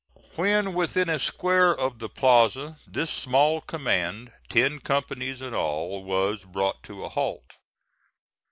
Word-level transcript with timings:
When 0.35 0.73
within 0.73 1.09
a 1.09 1.19
square 1.19 1.77
of 1.79 1.99
the 1.99 2.09
plaza 2.09 2.79
this 2.87 3.11
small 3.11 3.61
command, 3.61 4.31
ten 4.49 4.79
companies 4.79 5.43
in 5.43 5.53
all, 5.53 6.03
was 6.03 6.43
brought 6.43 6.81
to 6.85 7.05
a 7.05 7.09
halt. 7.09 7.53